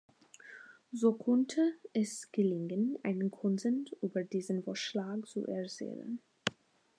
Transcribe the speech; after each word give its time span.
So 0.91 1.13
konnte 1.13 1.73
es 1.93 2.31
gelingen, 2.31 2.97
einen 3.03 3.29
Konsens 3.29 3.91
über 4.01 4.23
diesen 4.23 4.63
Vorschlag 4.63 5.21
zu 5.27 5.45
erzielen. 5.45 6.19